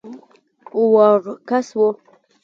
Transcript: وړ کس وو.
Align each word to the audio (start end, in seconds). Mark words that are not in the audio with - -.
وړ 0.93 1.19
کس 1.49 1.67
وو. 1.77 1.87